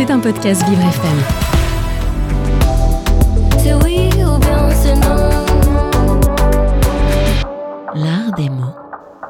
C'est 0.00 0.10
un 0.10 0.18
podcast 0.18 0.66
Vivre 0.66 0.80
FM. 0.80 1.18
L'art 7.94 8.34
des 8.34 8.48
mots. 8.48 8.74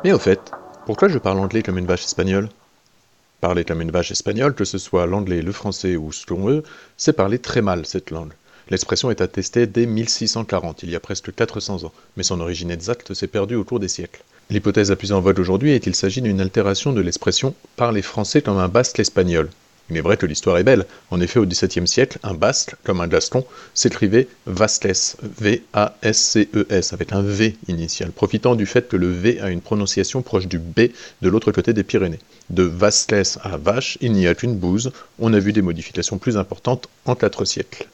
Mais 0.05 0.13
au 0.13 0.21
fait, 0.21 0.53
pourquoi 0.87 1.09
je 1.09 1.19
parle 1.19 1.41
anglais 1.41 1.65
comme 1.65 1.77
une 1.77 1.87
vache 1.87 2.05
espagnole? 2.05 2.49
Parler 3.41 3.65
comme 3.65 3.81
une 3.81 3.91
vache 3.91 4.13
espagnole, 4.13 4.55
que 4.55 4.65
ce 4.65 4.79
soit 4.79 5.07
l'anglais, 5.07 5.43
le 5.43 5.51
français 5.51 5.97
ou 5.97 6.13
ce 6.13 6.25
qu'on 6.25 6.45
veut, 6.45 6.63
c'est 6.97 7.15
parler 7.15 7.41
très 7.41 7.63
mal 7.63 7.85
cette 7.85 8.13
langue. 8.13 8.31
L'expression 8.69 9.11
est 9.11 9.21
attestée 9.21 9.67
dès 9.67 9.87
1640, 9.87 10.85
il 10.85 10.91
y 10.91 10.95
a 10.95 11.01
presque 11.01 11.35
400 11.35 11.83
ans, 11.83 11.93
mais 12.17 12.23
son 12.23 12.41
origine 12.41 12.71
exacte 12.71 13.13
s'est 13.13 13.27
perdue 13.27 13.57
au 13.57 13.65
cours 13.65 13.81
des 13.81 13.89
siècles. 13.89 14.23
L'hypothèse 14.51 14.91
la 14.91 14.97
plus 14.97 15.11
en 15.11 15.21
vogue 15.21 15.41
aujourd'hui 15.41 15.73
est 15.73 15.81
qu'il 15.81 15.97
s'agit 15.97 16.23
d'une 16.23 16.41
altération 16.41 16.93
de 16.93 17.01
l'expression 17.01 17.57
parler 17.75 18.03
français 18.03 18.41
comme 18.41 18.59
un 18.59 18.69
basque 18.69 19.01
espagnol. 19.01 19.51
Il 19.91 19.97
est 19.97 20.03
vrai 20.03 20.17
que 20.17 20.27
l'histoire 20.27 20.57
est 20.59 20.63
belle. 20.63 20.87
En 21.11 21.21
effet, 21.21 21.41
au 21.41 21.47
XVIIe 21.47 21.87
siècle, 21.87 22.19
un 22.23 22.35
basque, 22.35 22.77
comme 22.85 23.01
un 23.01 23.09
gaston, 23.09 23.45
s'écrivait 23.75 24.29
Vasques, 24.47 25.17
V-A-S-C-E-S, 25.41 26.93
avec 26.93 27.13
un 27.13 27.23
V 27.23 27.57
initial, 27.67 28.13
profitant 28.13 28.55
du 28.55 28.67
fait 28.67 28.89
que 28.89 28.97
le 28.97 29.11
V 29.11 29.41
a 29.41 29.51
une 29.51 29.61
prononciation 29.61 30.23
proche 30.23 30.47
du 30.47 30.59
B 30.59 30.91
de 31.23 31.29
l'autre 31.29 31.51
côté 31.51 31.73
des 31.73 31.83
Pyrénées. 31.83 32.21
De 32.51 32.63
Vasques 32.63 33.37
à 33.43 33.57
vache, 33.57 33.99
il 34.01 34.13
n'y 34.13 34.29
a 34.29 34.35
qu'une 34.35 34.57
bouse. 34.57 34.93
On 35.19 35.33
a 35.33 35.39
vu 35.41 35.53
des 35.53 35.63
modifications 35.63 36.19
plus 36.19 36.37
importantes 36.37 36.89
en 37.05 37.17
quatre 37.17 37.45
siècles. 37.45 37.89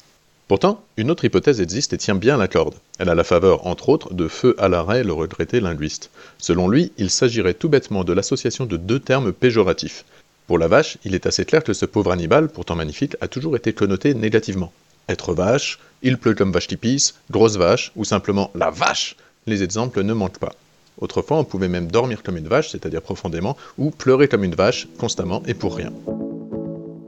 Pourtant, 0.48 0.84
une 0.96 1.10
autre 1.10 1.24
hypothèse 1.24 1.60
existe 1.60 1.92
et 1.92 1.98
tient 1.98 2.14
bien 2.14 2.36
la 2.36 2.46
corde. 2.46 2.76
Elle 2.98 3.08
a 3.08 3.16
la 3.16 3.24
faveur, 3.24 3.66
entre 3.66 3.88
autres, 3.88 4.14
de 4.14 4.28
Feu 4.28 4.54
à 4.58 4.68
l'arrêt, 4.68 5.02
le 5.02 5.12
regretté 5.12 5.58
linguiste. 5.58 6.10
Selon 6.38 6.68
lui, 6.68 6.92
il 6.98 7.10
s'agirait 7.10 7.54
tout 7.54 7.68
bêtement 7.68 8.04
de 8.04 8.12
l'association 8.12 8.64
de 8.64 8.76
deux 8.76 9.00
termes 9.00 9.32
péjoratifs. 9.32 10.04
Pour 10.46 10.58
la 10.58 10.68
vache, 10.68 10.96
il 11.04 11.14
est 11.16 11.26
assez 11.26 11.44
clair 11.44 11.64
que 11.64 11.72
ce 11.72 11.86
pauvre 11.86 12.12
Hannibal, 12.12 12.48
pourtant 12.48 12.76
magnifique, 12.76 13.16
a 13.20 13.26
toujours 13.26 13.56
été 13.56 13.72
connoté 13.72 14.14
négativement. 14.14 14.72
Être 15.08 15.34
vache, 15.34 15.80
il 16.02 16.18
pleut 16.18 16.34
comme 16.34 16.52
vache 16.52 16.68
qui 16.68 16.76
pisse, 16.76 17.14
grosse 17.32 17.56
vache, 17.56 17.90
ou 17.96 18.04
simplement 18.04 18.52
la 18.54 18.70
vache, 18.70 19.16
les 19.46 19.64
exemples 19.64 20.02
ne 20.02 20.12
manquent 20.12 20.38
pas. 20.38 20.54
Autrefois, 21.00 21.38
on 21.38 21.44
pouvait 21.44 21.68
même 21.68 21.90
dormir 21.90 22.22
comme 22.22 22.36
une 22.36 22.46
vache, 22.46 22.70
c'est-à-dire 22.70 23.02
profondément, 23.02 23.56
ou 23.76 23.90
pleurer 23.90 24.28
comme 24.28 24.44
une 24.44 24.54
vache, 24.54 24.86
constamment 24.98 25.42
et 25.46 25.54
pour 25.54 25.76
rien. 25.76 25.92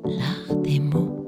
L'art 0.05 0.57
des 0.57 0.81
mots. 0.81 1.19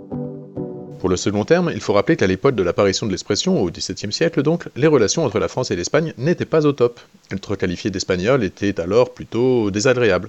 Pour 0.99 1.09
le 1.09 1.17
second 1.17 1.45
terme, 1.45 1.71
il 1.73 1.81
faut 1.81 1.93
rappeler 1.93 2.17
qu'à 2.17 2.27
l'époque 2.27 2.57
de 2.57 2.63
l'apparition 2.63 3.07
de 3.07 3.13
l'expression, 3.13 3.63
au 3.63 3.71
XVIIe 3.71 4.13
siècle 4.13 4.43
donc, 4.43 4.69
les 4.77 4.89
relations 4.89 5.25
entre 5.25 5.39
la 5.39 5.49
France 5.49 5.71
et 5.71 5.77
l'Espagne 5.77 6.13
n'étaient 6.19 6.45
pas 6.45 6.67
au 6.67 6.73
top. 6.73 7.01
Être 7.31 7.57
qualifié 7.57 7.91
d'espagnol 7.91 8.43
était 8.45 8.81
alors 8.81 9.15
plutôt 9.15 9.71
désagréable. 9.71 10.29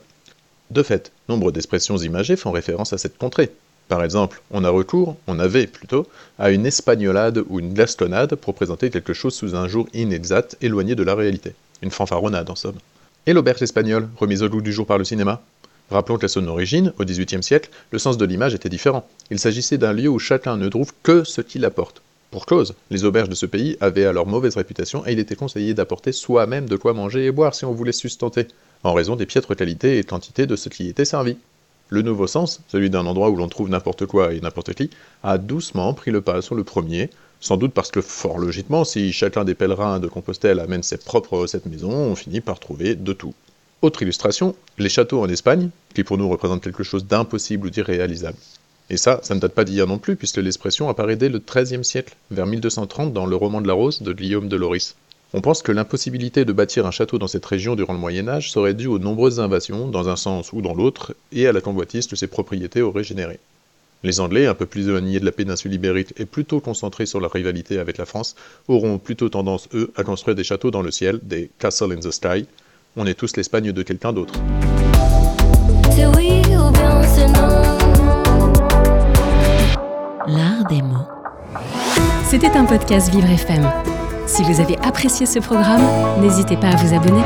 De 0.71 0.83
fait, 0.83 1.11
nombre 1.27 1.51
d'expressions 1.51 1.97
imagées 1.97 2.37
font 2.37 2.51
référence 2.51 2.93
à 2.93 2.97
cette 2.97 3.17
contrée. 3.17 3.51
Par 3.89 4.05
exemple, 4.05 4.41
on 4.51 4.63
a 4.63 4.69
recours, 4.69 5.17
on 5.27 5.37
avait 5.37 5.67
plutôt, 5.67 6.07
à 6.39 6.49
une 6.49 6.65
espagnolade 6.65 7.43
ou 7.49 7.59
une 7.59 7.73
gastonnade 7.73 8.35
pour 8.35 8.55
présenter 8.55 8.89
quelque 8.89 9.11
chose 9.11 9.35
sous 9.35 9.53
un 9.53 9.67
jour 9.67 9.89
inexact, 9.93 10.55
éloigné 10.61 10.95
de 10.95 11.03
la 11.03 11.13
réalité. 11.13 11.55
Une 11.81 11.91
fanfaronnade 11.91 12.49
en 12.49 12.55
somme. 12.55 12.77
Et 13.25 13.33
l'auberge 13.33 13.61
espagnole, 13.61 14.07
remise 14.15 14.43
au 14.43 14.47
goût 14.47 14.61
du 14.61 14.71
jour 14.71 14.85
par 14.85 14.97
le 14.97 15.03
cinéma 15.03 15.41
Rappelons 15.89 16.17
qu'à 16.17 16.29
son 16.29 16.47
origine, 16.47 16.93
au 16.99 17.03
XVIIIe 17.03 17.43
siècle, 17.43 17.69
le 17.91 17.99
sens 17.99 18.17
de 18.17 18.23
l'image 18.23 18.53
était 18.53 18.69
différent. 18.69 19.05
Il 19.29 19.39
s'agissait 19.39 19.77
d'un 19.77 19.91
lieu 19.91 20.07
où 20.07 20.19
chacun 20.19 20.55
ne 20.55 20.69
trouve 20.69 20.93
que 21.03 21.25
ce 21.25 21.41
qu'il 21.41 21.65
apporte. 21.65 22.01
Pour 22.31 22.45
cause, 22.45 22.75
les 22.89 23.03
auberges 23.03 23.27
de 23.27 23.35
ce 23.35 23.45
pays 23.45 23.75
avaient 23.81 24.05
alors 24.05 24.25
mauvaise 24.25 24.55
réputation 24.55 25.05
et 25.05 25.11
il 25.11 25.19
était 25.19 25.35
conseillé 25.35 25.73
d'apporter 25.73 26.13
soi-même 26.13 26.69
de 26.69 26.77
quoi 26.77 26.93
manger 26.93 27.25
et 27.25 27.31
boire 27.31 27.53
si 27.53 27.65
on 27.65 27.73
voulait 27.73 27.91
sustenter, 27.91 28.47
en 28.83 28.93
raison 28.93 29.17
des 29.17 29.25
piètres 29.25 29.53
qualités 29.53 29.97
et 29.97 30.05
quantités 30.05 30.45
de 30.45 30.55
ce 30.55 30.69
qui 30.69 30.87
était 30.87 31.03
servi. 31.03 31.35
Le 31.89 32.01
nouveau 32.01 32.27
sens, 32.27 32.61
celui 32.69 32.89
d'un 32.89 33.05
endroit 33.05 33.29
où 33.29 33.35
l'on 33.35 33.49
trouve 33.49 33.69
n'importe 33.69 34.05
quoi 34.05 34.33
et 34.33 34.39
n'importe 34.39 34.73
qui, 34.75 34.89
a 35.23 35.37
doucement 35.37 35.93
pris 35.93 36.09
le 36.09 36.21
pas 36.21 36.41
sur 36.41 36.55
le 36.55 36.63
premier, 36.63 37.09
sans 37.41 37.57
doute 37.57 37.73
parce 37.73 37.91
que, 37.91 37.99
fort 37.99 38.39
logiquement, 38.39 38.85
si 38.85 39.11
chacun 39.11 39.43
des 39.43 39.53
pèlerins 39.55 39.99
de 39.99 40.07
Compostelle 40.07 40.61
amène 40.61 40.83
ses 40.83 40.99
propres 40.99 41.37
recettes 41.37 41.65
maison, 41.65 41.91
on 41.91 42.15
finit 42.15 42.39
par 42.39 42.61
trouver 42.61 42.95
de 42.95 43.11
tout. 43.11 43.33
Autre 43.81 44.03
illustration, 44.03 44.55
les 44.77 44.87
châteaux 44.87 45.21
en 45.21 45.27
Espagne, 45.27 45.69
qui 45.93 46.05
pour 46.05 46.17
nous 46.17 46.29
représentent 46.29 46.63
quelque 46.63 46.83
chose 46.83 47.05
d'impossible 47.05 47.67
ou 47.67 47.69
d'irréalisable. 47.69 48.37
Et 48.91 48.97
ça, 48.97 49.21
ça 49.23 49.33
ne 49.33 49.39
date 49.39 49.53
pas 49.53 49.63
d'hier 49.63 49.87
non 49.87 49.97
plus, 49.97 50.17
puisque 50.17 50.35
l'expression 50.35 50.89
apparaît 50.89 51.15
dès 51.15 51.29
le 51.29 51.39
XIIIe 51.39 51.85
siècle, 51.85 52.13
vers 52.29 52.45
1230 52.45 53.13
dans 53.13 53.25
le 53.25 53.37
roman 53.37 53.61
de 53.61 53.67
la 53.67 53.71
Rose 53.71 54.01
de 54.01 54.11
Guillaume 54.11 54.49
de 54.49 54.57
Loris. 54.57 54.97
On 55.33 55.39
pense 55.39 55.61
que 55.61 55.71
l'impossibilité 55.71 56.43
de 56.43 56.51
bâtir 56.51 56.85
un 56.85 56.91
château 56.91 57.17
dans 57.17 57.27
cette 57.27 57.45
région 57.45 57.77
durant 57.77 57.93
le 57.93 57.99
Moyen 57.99 58.27
Âge 58.27 58.51
serait 58.51 58.73
due 58.73 58.87
aux 58.87 58.99
nombreuses 58.99 59.39
invasions, 59.39 59.87
dans 59.87 60.09
un 60.09 60.17
sens 60.17 60.51
ou 60.51 60.61
dans 60.61 60.73
l'autre, 60.73 61.15
et 61.31 61.47
à 61.47 61.53
la 61.53 61.61
convoitise 61.61 62.05
que 62.05 62.17
ses 62.17 62.27
propriétés 62.27 62.81
auraient 62.81 63.05
généré. 63.05 63.39
Les 64.03 64.19
Anglais, 64.19 64.45
un 64.45 64.55
peu 64.55 64.65
plus 64.65 64.89
éloignés 64.89 65.21
de 65.21 65.25
la 65.25 65.31
péninsule 65.31 65.73
ibérique 65.73 66.13
et 66.17 66.25
plutôt 66.25 66.59
concentrés 66.59 67.05
sur 67.05 67.21
leur 67.21 67.31
rivalité 67.31 67.79
avec 67.79 67.97
la 67.97 68.05
France, 68.05 68.35
auront 68.67 68.97
plutôt 68.97 69.29
tendance, 69.29 69.69
eux, 69.73 69.93
à 69.95 70.03
construire 70.03 70.35
des 70.35 70.43
châteaux 70.43 70.69
dans 70.69 70.81
le 70.81 70.91
ciel, 70.91 71.21
des 71.23 71.49
Castle 71.59 71.93
in 71.93 72.01
the 72.01 72.11
Sky. 72.11 72.45
On 72.97 73.05
est 73.05 73.13
tous 73.13 73.37
l'Espagne 73.37 73.71
de 73.71 73.83
quelqu'un 73.83 74.11
d'autre. 74.11 74.33
L'art 80.27 80.65
des 80.69 80.81
mots. 80.81 81.07
C'était 82.25 82.55
un 82.55 82.65
podcast 82.65 83.09
Vivre 83.09 83.29
FM. 83.29 83.69
Si 84.27 84.43
vous 84.43 84.59
avez 84.59 84.77
apprécié 84.79 85.25
ce 85.25 85.39
programme, 85.39 85.81
n'hésitez 86.21 86.57
pas 86.57 86.67
à 86.67 86.75
vous 86.75 86.93
abonner. 86.93 87.21